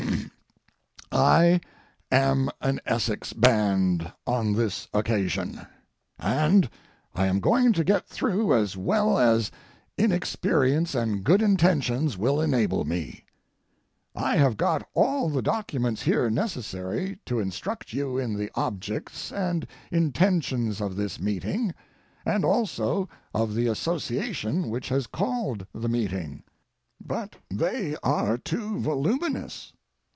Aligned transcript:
I 1.13 1.59
am 2.09 2.49
an 2.61 2.79
Essex 2.85 3.33
band 3.33 4.13
on 4.25 4.53
this 4.53 4.87
occasion, 4.93 5.67
and 6.17 6.69
I 7.13 7.25
am 7.27 7.41
going 7.41 7.73
to 7.73 7.83
get 7.83 8.07
through 8.07 8.55
as 8.55 8.77
well 8.77 9.19
as 9.19 9.51
inexperience 9.97 10.95
and 10.95 11.23
good 11.25 11.41
intentions 11.41 12.17
will 12.17 12.39
enable 12.39 12.85
me. 12.85 13.25
I 14.15 14.37
have 14.37 14.55
got 14.55 14.87
all 14.93 15.29
the 15.29 15.41
documents 15.41 16.03
here 16.03 16.29
necessary 16.29 17.19
to 17.25 17.39
instruct 17.41 17.91
you 17.91 18.17
in 18.17 18.37
the 18.37 18.49
objects 18.55 19.33
and 19.33 19.67
intentions 19.91 20.79
of 20.79 20.95
this 20.95 21.19
meeting 21.19 21.73
and 22.25 22.45
also 22.45 23.09
of 23.33 23.53
the 23.53 23.67
association 23.67 24.69
which 24.69 24.87
has 24.87 25.07
called 25.07 25.67
the 25.73 25.89
meeting. 25.89 26.43
But 27.05 27.35
they 27.49 27.97
are 28.01 28.37
too 28.37 28.79
voluminous. 28.79 29.73